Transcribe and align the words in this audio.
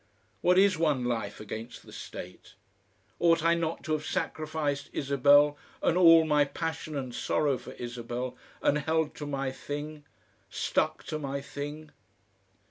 What 0.41 0.57
is 0.57 0.79
one 0.79 1.03
life 1.05 1.39
against 1.39 1.85
the 1.85 1.93
State? 1.93 2.55
Ought 3.19 3.43
I 3.43 3.53
not 3.53 3.83
to 3.83 3.91
have 3.91 4.03
sacrificed 4.03 4.89
Isabel 4.93 5.59
and 5.79 5.95
all 5.95 6.23
my 6.25 6.43
passion 6.43 6.97
and 6.97 7.13
sorrow 7.13 7.55
for 7.59 7.73
Isabel, 7.73 8.35
and 8.63 8.79
held 8.79 9.13
to 9.17 9.27
my 9.27 9.51
thing 9.51 10.03
stuck 10.49 11.03
to 11.03 11.19
my 11.19 11.39
thing? 11.39 11.91